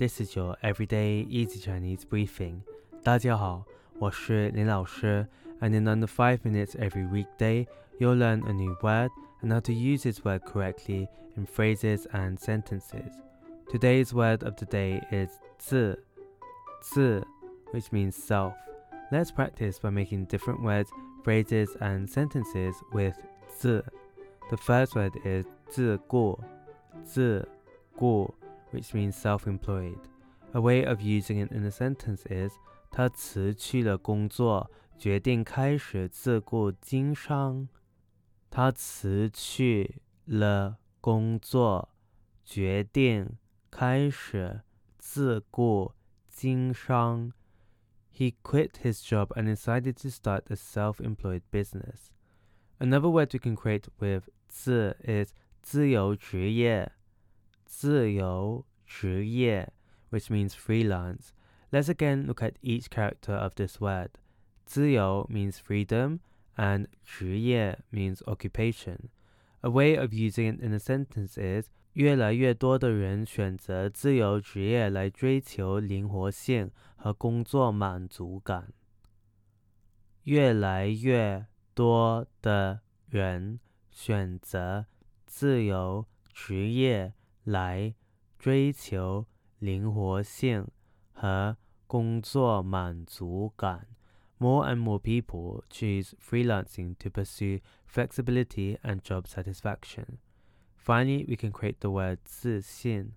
[0.00, 2.62] This is your everyday easy Chinese briefing.
[3.02, 3.66] 大家好，
[3.98, 5.28] 我是林老师
[5.60, 7.66] ，and in under five minutes every weekday,
[7.98, 9.10] you'll learn a new word
[9.42, 13.12] and how to use this word correctly in phrases and sentences.
[13.70, 15.28] Today's word of the day is
[15.58, 15.98] 自,
[16.80, 17.22] 自,
[17.72, 18.54] which means self.
[19.12, 20.88] Let's practice by making different words,
[21.22, 23.18] phrases, and sentences with
[23.50, 23.84] 自.
[24.48, 26.38] The first word is 自雇,
[27.04, 27.46] 自
[27.98, 28.34] 雇,自雇
[28.71, 29.99] which means self-employed.
[30.53, 32.53] A way of using it in a sentence is
[32.91, 37.67] 他辞去了工作，决定开始自雇经商。
[38.49, 41.89] 他辞去了工作，
[42.45, 43.37] 决定
[43.69, 44.61] 开始
[44.97, 45.93] 自雇
[46.29, 47.33] 经商。
[48.13, 52.11] He quit his job and decided to start a self-employed business.
[52.79, 56.93] Another word we can create with 自 is 自由职业。
[57.65, 59.71] 自由 职业
[60.09, 61.29] which means freelance.
[61.71, 64.11] Let's again look at each character of this word.
[64.65, 66.19] 自由 means freedom
[66.55, 69.09] and 职业 means occupation.
[69.61, 78.73] A way of using it in a sentence is 越来越多的人选择自由职业来追求灵活性和工作满足感。
[80.23, 83.59] 越来越多的人
[83.91, 84.85] 选择
[85.25, 87.13] 自由职业
[87.43, 87.93] 来
[88.39, 89.25] 追求
[89.59, 90.67] 灵活性
[91.13, 93.87] 和工作满足感。
[94.37, 100.17] More and more people choose freelancing to pursue flexibility and job satisfaction.
[100.75, 103.13] Finally, we can create the word 自信,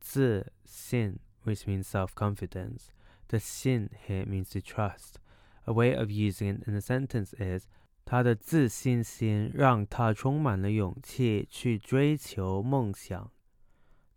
[0.00, 2.90] 自信 which means self-confidence.
[3.28, 5.18] The 信 here means to trust.
[5.66, 7.66] A way of using it in a sentence is
[8.04, 13.32] 他的自信心让他充满了勇气去追求梦想。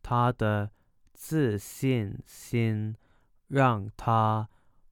[0.04, 0.72] 他的
[1.14, 2.96] 自信心
[3.48, 4.50] 让他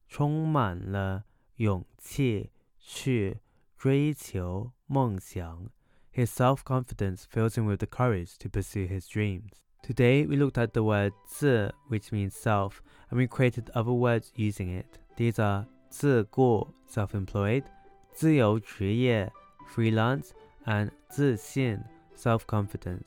[0.08, 1.24] 充满了
[1.56, 3.40] 勇气去
[3.76, 5.70] 追求梦想。
[6.12, 9.52] His self-confidence fills him with the courage to pursue his dreams.
[9.82, 14.32] Today we looked at the word 自 which means self, and we created other words
[14.34, 14.86] using it.
[15.16, 17.64] These are 自雇 self-employed,
[18.12, 19.32] 自由职业
[19.74, 20.30] freelance,
[20.64, 21.80] and 自信
[22.16, 23.06] self-confidence.